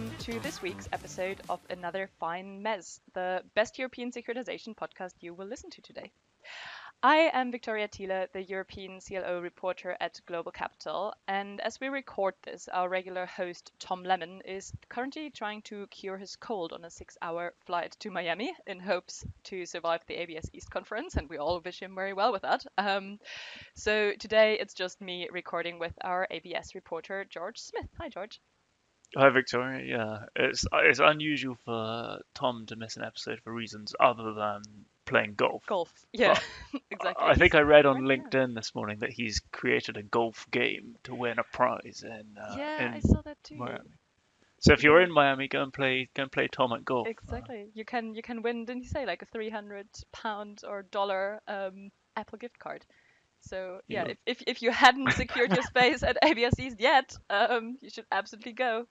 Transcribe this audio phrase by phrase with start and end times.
[0.00, 5.34] welcome to this week's episode of Another Fine Mez, the best European securitization podcast you
[5.34, 6.10] will listen to today.
[7.02, 12.32] I am Victoria Thiele, the European CLO reporter at Global Capital, and as we record
[12.44, 16.90] this, our regular host Tom Lemmon is currently trying to cure his cold on a
[16.90, 21.36] six hour flight to Miami in hopes to survive the ABS East conference, and we
[21.36, 22.64] all wish him very well with that.
[22.78, 23.18] Um,
[23.74, 27.88] so today it's just me recording with our ABS reporter George Smith.
[27.98, 28.40] Hi, George.
[29.16, 29.84] Hi, Victoria.
[29.84, 34.62] Yeah, it's it's unusual for Tom to miss an episode for reasons other than
[35.04, 35.64] playing golf.
[35.66, 35.92] Golf.
[36.12, 36.38] Yeah,
[36.90, 37.26] exactly.
[37.26, 41.14] I think I read on LinkedIn this morning that he's created a golf game to
[41.14, 43.56] win a prize in uh, Yeah, in I saw that too.
[43.56, 43.90] Miami.
[44.60, 47.08] So if you're in Miami, go and play go and play Tom at golf.
[47.08, 47.66] Uh, Exactly.
[47.74, 48.64] You can you can win.
[48.64, 52.84] Didn't you say like a three hundred pound or dollar um, Apple gift card?
[53.40, 54.10] So yeah, Yeah.
[54.12, 58.06] if, if if you hadn't secured your space at ABS East yet, um, you should
[58.12, 58.86] absolutely go.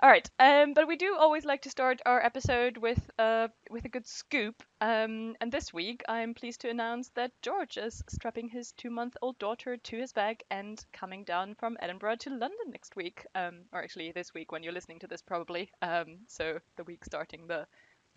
[0.00, 3.84] All right, um, but we do always like to start our episode with uh, with
[3.84, 4.62] a good scoop.
[4.80, 9.76] Um, and this week, I'm pleased to announce that George is strapping his two-month-old daughter
[9.76, 13.26] to his back and coming down from Edinburgh to London next week.
[13.34, 15.68] Um, or actually, this week when you're listening to this, probably.
[15.82, 17.66] Um, so the week starting the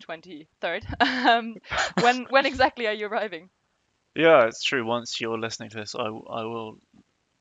[0.04, 0.84] 23rd.
[1.26, 1.56] um,
[2.00, 3.50] when when exactly are you arriving?
[4.14, 4.84] Yeah, it's true.
[4.86, 6.78] Once you're listening to this, I, I will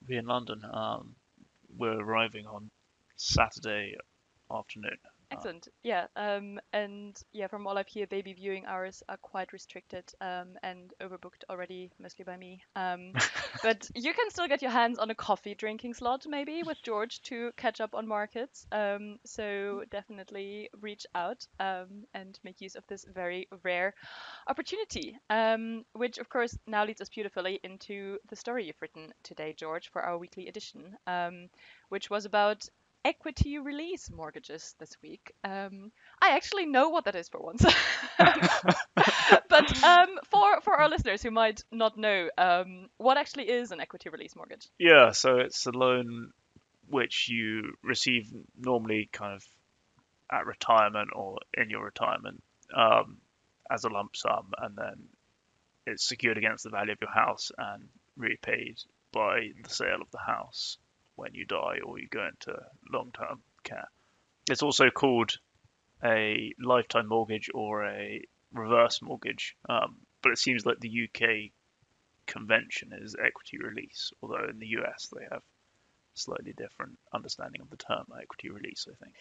[0.03, 0.64] be in London.
[0.66, 1.16] Um,
[1.78, 2.72] we're arriving on
[3.22, 3.95] Saturday
[4.52, 4.97] afternoon.
[5.31, 5.67] Excellent.
[5.83, 6.08] Yeah.
[6.16, 10.91] Um, and yeah, from all I've heard, baby viewing hours are quite restricted um, and
[11.02, 12.61] overbooked already, mostly by me.
[12.75, 13.14] Um,
[13.64, 17.22] but you can still get your hands on a coffee drinking slot, maybe with George
[17.23, 18.66] to catch up on markets.
[18.72, 23.94] Um, so definitely reach out um, and make use of this very rare
[24.47, 25.16] opportunity.
[25.30, 29.89] Um, which, of course, now leads us beautifully into the story you've written today, George,
[29.92, 31.48] for our weekly edition, um,
[31.87, 32.67] which was about
[33.04, 35.34] equity release mortgages this week.
[35.44, 35.92] Um,
[36.22, 37.64] I actually know what that is for once.
[38.17, 43.80] but um, for for our listeners who might not know, um, what actually is an
[43.80, 44.67] equity release mortgage?
[44.78, 46.32] Yeah, so it's a loan
[46.88, 49.45] which you receive normally kind of
[50.32, 52.42] at retirement or in your retirement
[52.76, 53.17] um,
[53.70, 55.08] as a lump sum, and then
[55.88, 58.78] it's secured against the value of your house and repaid
[59.11, 60.78] by the sale of the house
[61.21, 62.59] when you die or you go into
[62.92, 63.87] long-term care.
[64.49, 65.37] It's also called
[66.04, 68.21] a lifetime mortgage or a
[68.52, 71.52] reverse mortgage, um, but it seems like the UK
[72.26, 77.70] convention is equity release, although in the US they have a slightly different understanding of
[77.70, 79.15] the term equity release, I think.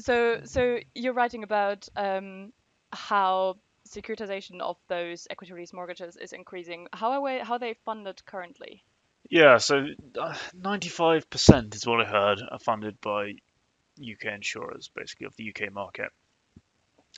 [0.00, 2.52] So so you're writing about um,
[2.92, 3.56] how
[3.88, 6.86] securitization of those equity release mortgages is increasing.
[6.92, 8.84] How are we, how are they funded currently?
[9.30, 9.86] Yeah, so
[10.20, 13.34] uh, 95% is what I heard are funded by
[14.00, 16.10] UK insurers, basically, of the UK market.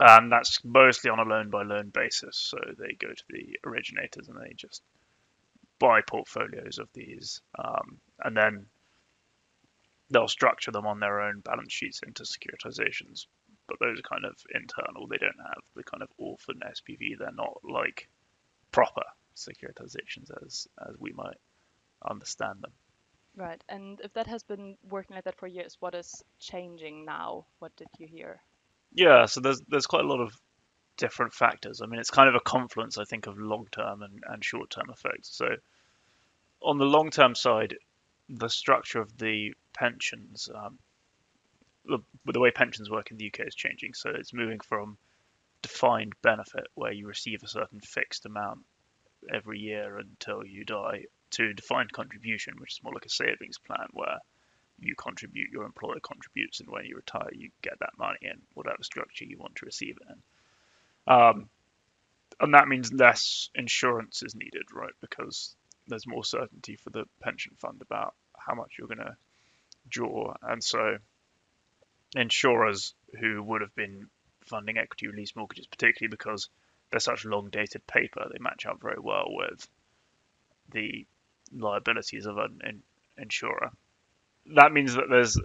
[0.00, 2.36] And that's mostly on a loan by loan basis.
[2.36, 4.82] So they go to the originators and they just
[5.78, 7.40] buy portfolios of these.
[7.58, 8.66] Um, and then
[10.10, 13.26] they'll structure them on their own balance sheets into securitizations.
[13.66, 15.06] But those are kind of internal.
[15.06, 17.18] They don't have the kind of orphan SPV.
[17.18, 18.08] They're not like
[18.72, 19.04] proper
[19.36, 21.36] securitizations as as we might
[22.08, 22.72] understand them.
[23.36, 23.62] Right.
[23.68, 27.46] And if that has been working like that for years, what is changing now?
[27.58, 28.40] What did you hear?
[28.92, 30.32] Yeah, so there's there's quite a lot of
[30.96, 31.80] different factors.
[31.82, 34.70] I mean, it's kind of a confluence, I think, of long term and, and short
[34.70, 35.36] term effects.
[35.36, 35.46] So
[36.62, 37.74] on the long term side,
[38.28, 40.78] the structure of the pensions, um,
[41.84, 41.98] the,
[42.32, 43.94] the way pensions work in the UK is changing.
[43.94, 44.96] So it's moving from
[45.62, 48.60] defined benefit, where you receive a certain fixed amount
[49.32, 53.86] every year until you die, to defined contribution, which is more like a savings plan,
[53.92, 54.18] where
[54.78, 58.82] you contribute, your employer contributes, and when you retire, you get that money in whatever
[58.82, 61.14] structure you want to receive it in.
[61.14, 61.48] Um,
[62.40, 64.92] and that means less insurance is needed, right?
[65.00, 65.54] Because
[65.86, 69.16] there's more certainty for the pension fund about how much you're going to
[69.88, 70.34] draw.
[70.42, 70.96] And so
[72.16, 74.08] insurers who would have been
[74.44, 76.48] funding equity release mortgages, particularly because
[76.90, 79.66] they're such long dated paper, they match up very well with
[80.70, 81.06] the
[81.52, 82.82] liabilities of an in-
[83.18, 83.70] insurer.
[84.54, 85.38] That means that there's,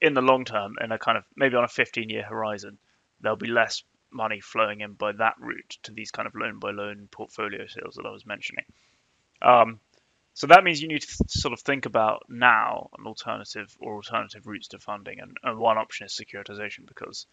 [0.00, 2.78] in the long term, in a kind of maybe on a 15 year horizon,
[3.20, 6.70] there'll be less money flowing in by that route to these kind of loan by
[6.70, 8.64] loan portfolio sales that I was mentioning.
[9.42, 9.80] Um,
[10.34, 14.46] so that means you need to sort of think about now an alternative or alternative
[14.46, 17.26] routes to funding, and, and one option is securitization because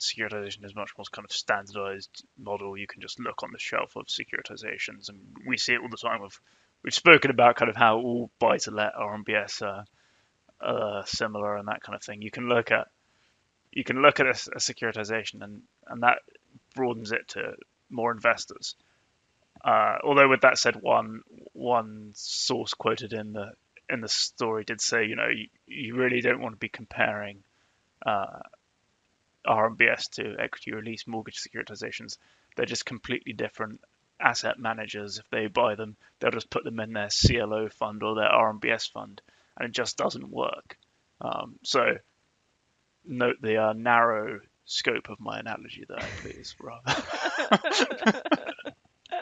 [0.00, 2.76] securitization is much more kind of standardized model.
[2.76, 5.96] You can just look on the shelf of securitizations, and we see it all the
[5.96, 6.22] time.
[6.22, 6.40] We've
[6.84, 9.84] we've spoken about kind of how all buy to let RMBS are
[10.60, 12.22] uh, similar and that kind of thing.
[12.22, 12.88] You can look at
[13.72, 16.18] you can look at a, a securitization and and that
[16.74, 17.54] broadens it to
[17.90, 18.76] more investors.
[19.64, 21.22] Uh, although with that said, one
[21.52, 23.52] one source quoted in the
[23.88, 27.42] in the story did say, you know, you, you really don't want to be comparing
[28.04, 28.40] uh,
[29.46, 32.18] RMBS to equity release mortgage securitizations.
[32.56, 33.80] They're just completely different
[34.20, 35.18] asset managers.
[35.18, 38.90] If they buy them, they'll just put them in their CLO fund or their RMBS
[38.90, 39.20] fund,
[39.56, 40.76] and it just doesn't work.
[41.20, 41.96] Um, so
[43.04, 46.82] note the uh, narrow scope of my analogy there, please, Rob.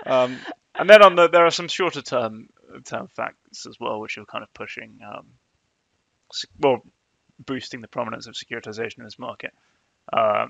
[0.07, 0.39] um,
[0.75, 2.49] and then on the there are some shorter term
[2.85, 5.27] term facts as well, which are kind of pushing, um,
[6.59, 6.83] well,
[7.39, 9.53] boosting the prominence of securitization in this market.
[10.13, 10.47] Uh,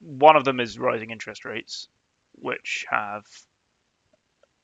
[0.00, 1.88] one of them is rising interest rates,
[2.32, 3.24] which have,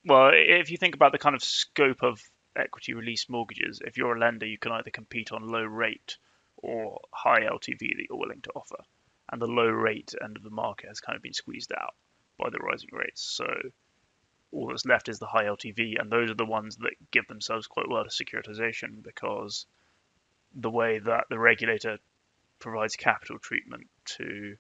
[0.05, 2.20] well, if you think about the kind of scope of
[2.56, 6.17] equity release mortgages, if you're a lender, you can either compete on low rate
[6.56, 8.82] or high LTV that you're willing to offer.
[9.31, 11.94] And the low rate end of the market has kind of been squeezed out
[12.38, 13.23] by the rising rates.
[13.23, 13.47] So
[14.52, 17.67] all that's left is the high LTV, and those are the ones that give themselves
[17.67, 19.67] quite well to securitization because
[20.55, 21.99] the way that the regulator
[22.58, 24.56] provides capital treatment to,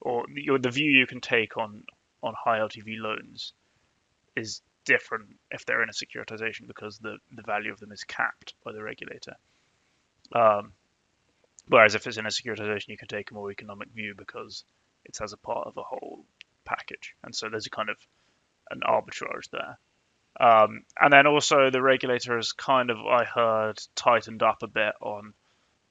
[0.00, 1.84] or the, view you can take on
[2.22, 3.52] on high LTV loans
[4.36, 8.54] is different if they're in a securitization because the, the value of them is capped
[8.64, 9.36] by the regulator.
[10.34, 10.72] Um,
[11.68, 14.64] whereas if it's in a securitization, you can take a more economic view because
[15.04, 16.24] it's as a part of a whole
[16.64, 17.14] package.
[17.22, 17.96] And so there's a kind of
[18.70, 19.78] an arbitrage there.
[20.40, 24.94] Um, and then also the regulator has kind of, I heard, tightened up a bit
[25.00, 25.34] on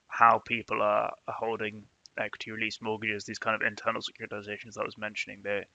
[0.07, 1.85] how people are, holding
[2.17, 5.41] equity release mortgages, these kind of internal securitizations that I was mentioning.
[5.43, 5.65] They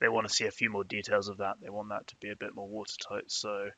[0.00, 1.56] they want to see a few more details of that.
[1.60, 3.30] They want that to be a bit more watertight.
[3.30, 3.70] So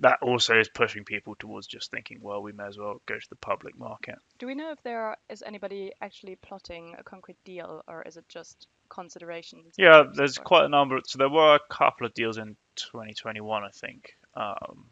[0.00, 3.28] that also is pushing people towards just thinking, well, we may as well go to
[3.30, 4.16] the public market.
[4.38, 8.28] Do we know if there is anybody actually plotting a concrete deal, or is it
[8.28, 9.74] just considerations?
[9.78, 11.00] Yeah, there's quite a number.
[11.06, 14.86] So there were a couple of deals in 2021, I think, um,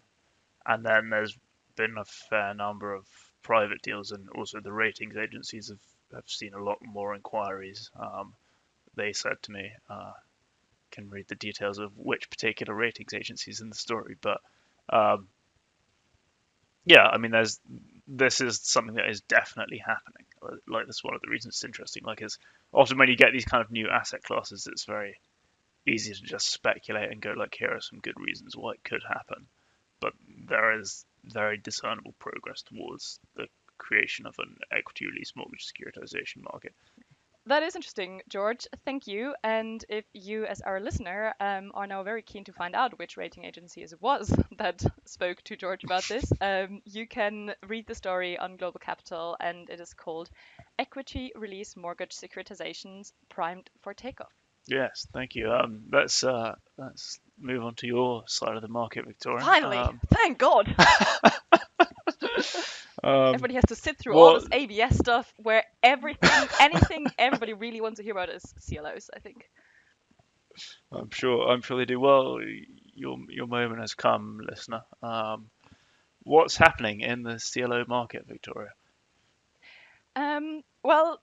[0.67, 1.37] and then there's
[1.77, 3.05] been a fair number of
[3.43, 7.91] private deals, and also the ratings agencies have, have seen a lot more inquiries.
[7.99, 8.33] Um,
[8.97, 10.13] they said to me, uh,
[10.95, 14.41] can read the details of which particular ratings agencies in the story, but
[14.91, 15.29] um,
[16.85, 17.61] yeah, I mean, there's
[18.07, 20.27] this is something that is definitely happening.
[20.69, 22.05] Like that's one of the reasons it's interesting.
[22.05, 22.39] Like, is
[22.73, 25.19] often when you get these kind of new asset classes, it's very
[25.87, 29.03] easy to just speculate and go like, here are some good reasons why it could
[29.09, 29.47] happen.
[30.01, 30.13] But
[30.47, 33.47] there is very discernible progress towards the
[33.79, 36.75] creation of an equity release mortgage securitization market.
[37.47, 38.67] That is interesting, George.
[38.87, 39.35] Thank you.
[39.45, 43.19] And if you, as our listener, um, are now very keen to find out which
[43.19, 47.95] rating agency it was that spoke to George about this, um, you can read the
[47.95, 50.31] story on Global Capital, and it is called
[50.79, 54.33] Equity Release Mortgage Securitizations Primed for Takeoff.
[54.67, 55.53] Yes, thank you.
[55.53, 59.45] Um, let's uh, let's move on to your side of the market, Victoria.
[59.45, 60.75] Finally, Um, thank God.
[63.05, 67.53] um, everybody has to sit through well- all this ABS stuff where everything, anything everybody
[67.53, 69.51] really wants to hear about is CLOs, I think.
[70.93, 71.49] I'm sure.
[71.49, 72.39] I'm sure they do well.
[72.95, 74.83] Your your moment has come, listener.
[75.03, 75.51] Um,
[76.23, 78.71] what's happening in the CLO market, Victoria?
[80.15, 81.21] Um, well,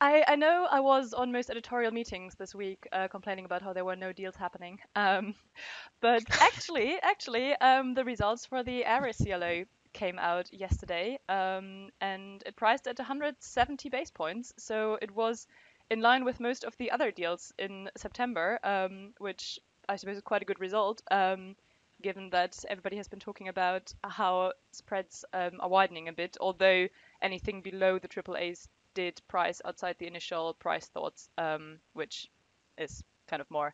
[0.00, 3.72] I, I know I was on most editorial meetings this week uh, complaining about how
[3.72, 4.80] there were no deals happening.
[4.96, 5.36] Um,
[6.00, 12.42] but actually, actually, um, the results for the Ares CLO came out yesterday, um, and
[12.46, 14.52] it priced at 170 base points.
[14.58, 15.46] So it was
[15.90, 19.58] in line with most of the other deals in September, um, which
[19.88, 21.02] I suppose is quite a good result.
[21.10, 21.56] Um,
[22.02, 26.88] given that everybody has been talking about how spreads um, are widening a bit, although
[27.22, 32.28] anything below the AAAs did price outside the initial price thoughts, um, which
[32.76, 33.72] is kind of more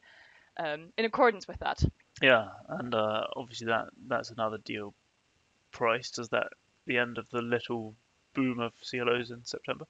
[0.58, 1.82] um, in accordance with that.
[2.20, 4.94] Yeah, and uh, obviously that that's another deal
[5.70, 6.48] priced as that
[6.86, 7.94] the end of the little
[8.34, 9.86] boom of CLOs in September.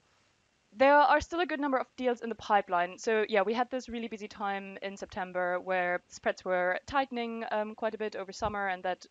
[0.72, 2.98] There are still a good number of deals in the pipeline.
[2.98, 7.74] So yeah, we had this really busy time in September where spreads were tightening um,
[7.74, 9.06] quite a bit over summer, and that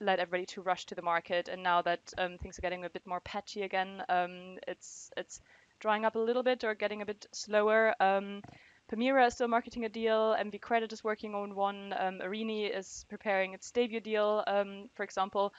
[0.00, 1.48] led everybody to rush to the market.
[1.48, 5.40] And now that um, things are getting a bit more patchy again, um, it's it's
[5.80, 7.94] drying up a little bit or getting a bit slower.
[8.00, 8.42] Um,
[8.90, 10.36] Permira is still marketing a deal.
[10.38, 11.94] MV Credit is working on one.
[11.98, 15.52] Um, Arini is preparing its debut deal, um, for example.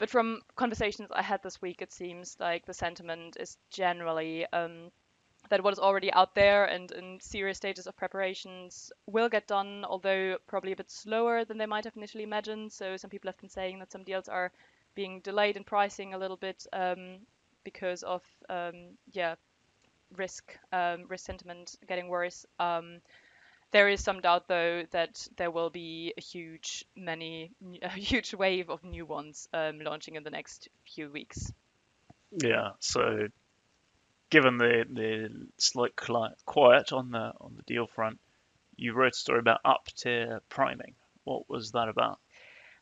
[0.00, 4.90] But from conversations I had this week, it seems like the sentiment is generally um,
[5.50, 9.84] that what is already out there and in serious stages of preparations will get done,
[9.84, 12.72] although probably a bit slower than they might have initially imagined.
[12.72, 14.50] So some people have been saying that some deals are
[14.94, 17.18] being delayed in pricing a little bit um,
[17.62, 19.34] because of um, yeah
[20.16, 22.46] risk um, risk sentiment getting worse.
[22.58, 23.02] Um,
[23.72, 28.70] there is some doubt though that there will be a huge many a huge wave
[28.70, 31.52] of new ones um, launching in the next few weeks.
[32.30, 32.70] Yeah.
[32.80, 33.28] So,
[34.30, 38.18] given the the slight quiet on the on the deal front,
[38.76, 40.94] you wrote a story about up tier priming.
[41.24, 42.18] What was that about?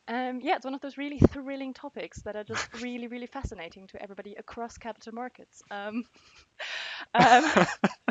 [0.09, 3.85] Um, yeah, it's one of those really thrilling topics that are just really, really fascinating
[3.87, 5.61] to everybody across capital markets.
[5.69, 6.03] Um,
[7.13, 7.43] um,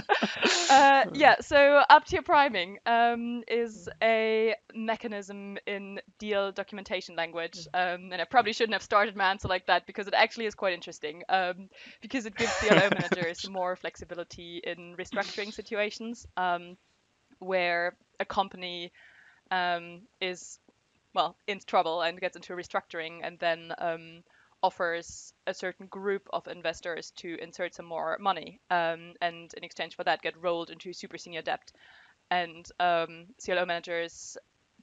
[0.70, 8.10] uh, yeah, so up tier priming um, is a mechanism in deal documentation language, um,
[8.12, 10.74] and I probably shouldn't have started my answer like that because it actually is quite
[10.74, 11.68] interesting um,
[12.00, 16.26] because it gives CLO managers more flexibility in restructuring situations
[17.40, 18.92] where a company
[20.20, 20.58] is
[21.14, 24.22] well in trouble and gets into restructuring and then um,
[24.62, 29.94] offers a certain group of investors to insert some more money um, and in exchange
[29.94, 31.70] for that get rolled into super senior debt.
[32.30, 34.36] And um, CLO managers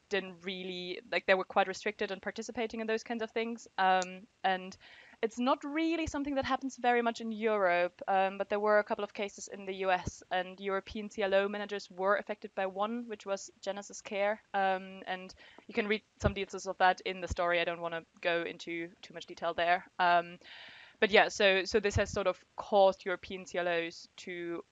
[0.10, 4.22] didn't really like they were quite restricted in participating in those kinds of things um,
[4.44, 4.78] and
[5.26, 8.84] it's not really something that happens very much in Europe, um, but there were a
[8.84, 13.26] couple of cases in the US, and European CLO managers were affected by one, which
[13.26, 14.40] was Genesis Care.
[14.54, 15.34] Um, and
[15.66, 17.60] you can read some details of that in the story.
[17.60, 19.84] I don't want to go into too much detail there.
[19.98, 20.38] Um,
[21.00, 24.64] but yeah, so so this has sort of caused European CLOs to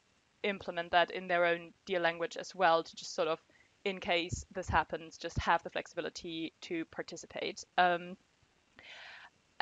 [0.44, 3.40] implement that in their own deal language as well, to just sort of,
[3.86, 7.66] in case this happens, just have the flexibility to participate.
[7.80, 8.18] Um,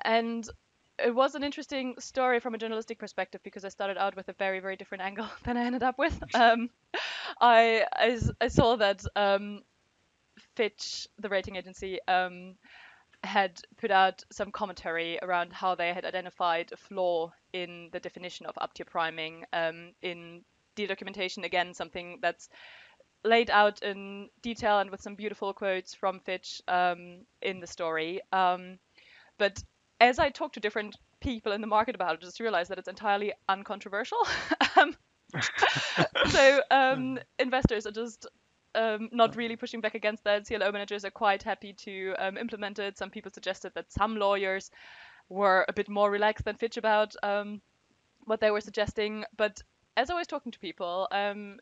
[0.03, 0.49] and
[0.99, 4.33] it was an interesting story from a journalistic perspective because I started out with a
[4.33, 6.17] very very different angle than I ended up with.
[6.33, 6.69] Um,
[7.39, 9.61] I, I, I saw that um,
[10.55, 12.55] Fitch, the rating agency, um,
[13.23, 18.45] had put out some commentary around how they had identified a flaw in the definition
[18.45, 20.41] of up tier priming um, in
[20.75, 21.43] deal documentation.
[21.43, 22.49] Again, something that's
[23.23, 28.21] laid out in detail and with some beautiful quotes from Fitch um, in the story.
[28.31, 28.79] Um,
[29.37, 29.63] but
[30.01, 32.79] as I talk to different people in the market about it, I just realized that
[32.79, 34.17] it's entirely uncontroversial.
[34.77, 34.97] um,
[36.29, 38.25] so um, investors are just
[38.73, 40.47] um, not really pushing back against that.
[40.47, 42.97] CLO managers are quite happy to um, implement it.
[42.97, 44.71] Some people suggested that some lawyers
[45.29, 47.61] were a bit more relaxed than Fitch about um,
[48.25, 49.23] what they were suggesting.
[49.37, 49.61] But
[49.95, 51.59] as I was talking to people, um,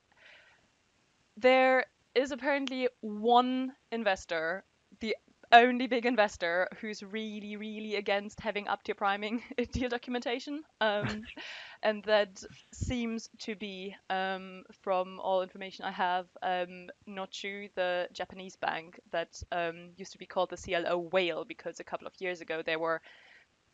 [1.35, 4.63] there is apparently one investor,
[5.01, 5.15] the
[5.51, 9.41] only big investor who's really, really against having up tier priming
[9.71, 10.63] deal documentation.
[10.81, 11.23] Um,
[11.83, 18.55] and that seems to be, um, from all information I have, um, Nochu, the Japanese
[18.55, 22.41] bank that um, used to be called the CLO whale because a couple of years
[22.41, 23.01] ago they were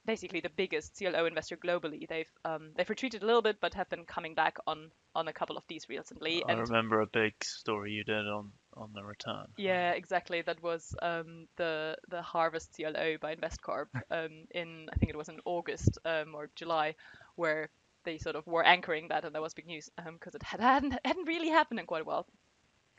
[0.06, 2.08] basically the biggest CLO investor globally.
[2.08, 5.34] They've um, they've retreated a little bit, but have been coming back on on a
[5.34, 6.44] couple of these recently.
[6.48, 9.48] I and remember a big story you did on on the return.
[9.58, 10.42] Yeah, exactly.
[10.42, 15.30] That was um, the the Harvest CLO by InvestCorp um, in I think it was
[15.30, 16.96] in August um, or July,
[17.36, 17.70] where
[18.04, 20.60] they sort of were anchoring that, and that was big news because um, it had,
[20.76, 22.28] hadn't hadn't really happened in quite a while.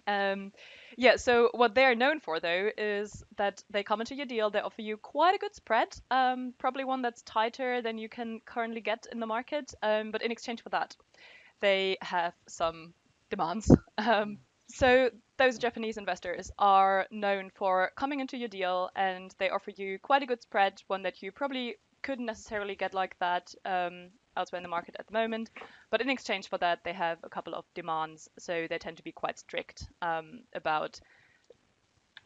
[0.09, 0.53] Um,
[0.97, 4.61] yeah, so what they're known for though is that they come into your deal, they
[4.61, 8.81] offer you quite a good spread, um, probably one that's tighter than you can currently
[8.81, 9.75] get in the market.
[9.83, 10.95] But in exchange for that,
[11.61, 12.95] they have some
[13.31, 13.75] demands.
[13.99, 19.71] Um, so those Japanese investors are known for coming into your deal and they offer
[19.77, 24.11] you quite a good spread, one that you probably couldn't necessarily get like that um,
[24.37, 25.51] elsewhere in the market at the moment.
[25.91, 28.29] But in exchange for that, they have a couple of demands.
[28.39, 31.01] So they tend to be quite strict um, about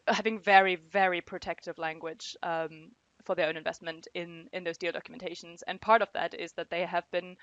[0.06, 2.90] having very, very protective language um,
[3.25, 5.61] for their own investment in, in those deal documentations.
[5.66, 7.37] And part of that is that they have been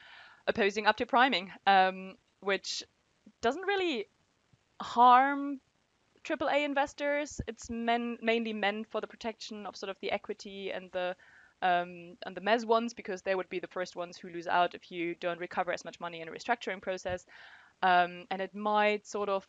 [0.48, 2.84] opposing up tier priming, um, which
[3.42, 4.08] doesn't really
[4.82, 5.60] harm
[6.24, 7.42] AAA investors.
[7.48, 11.16] It's men, mainly meant for the protection of sort of the equity and the
[11.64, 14.76] um, and the mez ones because they would be the first ones who lose out
[14.76, 17.26] if you don't recover as much money in a restructuring process.
[17.82, 19.44] Um, and it might sort of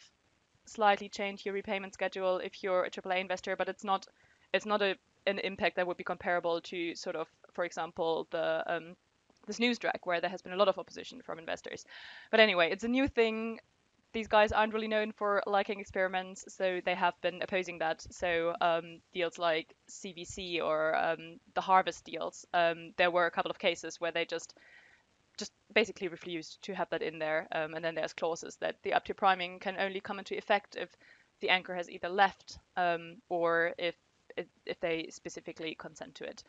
[0.64, 4.06] slightly change your repayment schedule if you're a AAA investor, but it's not
[4.54, 8.62] it's not a an impact that would be comparable to sort of, for example, the
[8.66, 8.96] um,
[9.46, 11.84] the drag where there has been a lot of opposition from investors.
[12.30, 13.60] But anyway, it's a new thing
[14.12, 18.04] these guys aren't really known for liking experiments, so they have been opposing that.
[18.10, 23.50] So um, deals like CVC or um, the Harvest deals, um, there were a couple
[23.50, 24.54] of cases where they just
[25.38, 27.46] just basically refused to have that in there.
[27.52, 30.74] Um, and then there's clauses that the up tier priming can only come into effect
[30.74, 30.88] if
[31.40, 33.94] the anchor has either left um, or if,
[34.36, 36.42] if, they specifically consent to it.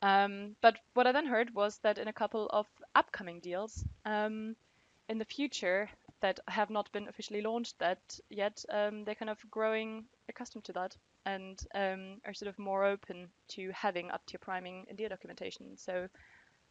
[0.00, 5.18] Um, but what I then heard was that in a couple of upcoming deals, in
[5.18, 5.90] the future
[6.20, 10.72] that have not been officially launched that yet, um, they're kind of growing accustomed to
[10.72, 10.96] that
[11.26, 15.76] and um, are sort of more open to having up tier priming in their documentation.
[15.76, 16.08] So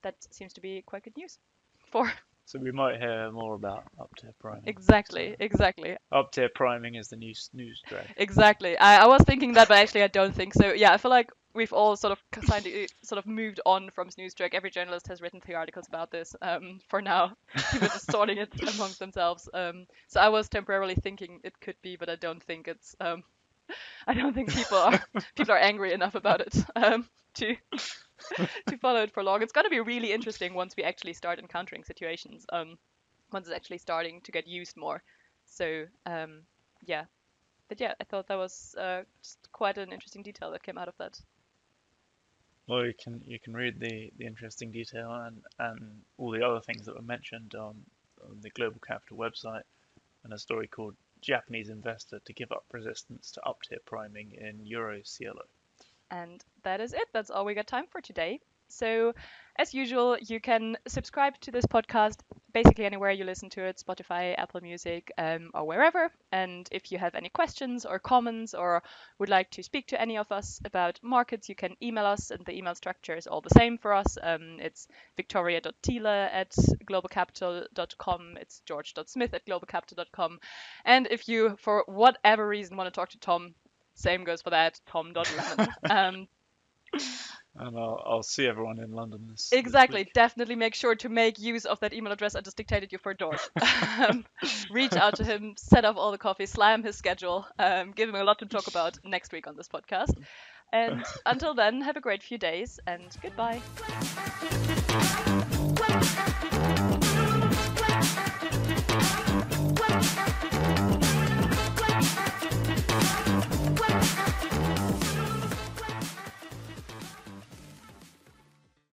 [0.04, 1.40] that seems to be quite good news
[1.92, 2.12] for
[2.46, 4.78] So we might hear more about up tier priming.
[4.78, 8.10] exactly, exactly, Up tier priming is the new snooze drag.
[8.18, 8.78] exactly.
[8.78, 10.72] I, I was thinking that, but actually I don't think so.
[10.74, 14.10] Yeah, I feel like we've all sort of kind of sort of moved on from
[14.10, 14.54] snooze drag.
[14.54, 16.36] Every journalist has written three articles about this.
[16.42, 17.34] Um, for now,
[17.72, 19.50] people are just sorting it amongst themselves.
[19.54, 22.96] Um, so I was temporarily thinking it could be, but I don't think it's.
[23.00, 23.24] Um,
[24.08, 25.04] I don't think people are
[25.36, 27.56] people are angry enough about it um, to
[28.68, 29.42] to follow it for long.
[29.42, 32.46] It's going to be really interesting once we actually start encountering situations.
[32.52, 32.78] Um,
[33.32, 35.04] once it's actually starting to get used more.
[35.46, 36.42] So um,
[36.86, 37.06] yeah,
[37.68, 40.88] but yeah, I thought that was uh, just quite an interesting detail that came out
[40.88, 41.20] of that.
[42.70, 46.62] Well, you can you can read the, the interesting detail and, and all the other
[46.62, 47.76] things that were mentioned on,
[48.24, 49.64] on the Global Capital website,
[50.24, 54.64] and a story called Japanese investor to give up resistance to up tier priming in
[54.68, 55.42] Euro CLO.
[56.12, 57.08] And that is it.
[57.12, 58.40] That's all we got time for today.
[58.70, 59.14] So,
[59.58, 62.20] as usual, you can subscribe to this podcast
[62.54, 66.12] basically anywhere you listen to it Spotify, Apple Music, um, or wherever.
[66.32, 68.84] And if you have any questions or comments or
[69.20, 72.46] would like to speak to any of us about markets, you can email us, and
[72.46, 74.18] the email structure is all the same for us.
[74.22, 76.52] Um, it's victoria.thiele at
[76.90, 80.40] globalcapital.com, it's george.smith at globalcapital.com.
[80.86, 83.54] And if you, for whatever reason, want to talk to Tom,
[83.96, 85.70] same goes for that, tom.lemmon.
[85.90, 86.28] um,
[87.60, 89.28] and I'll, I'll, see everyone in London.
[89.30, 90.04] This, exactly.
[90.04, 92.98] This Definitely make sure to make use of that email address I just dictated you
[92.98, 93.50] for Doris.
[94.00, 94.26] um,
[94.72, 98.16] reach out to him, set up all the coffee, slam his schedule, um, give him
[98.16, 100.14] a lot to talk about next week on this podcast.
[100.72, 103.62] And until then, have a great few days and goodbye.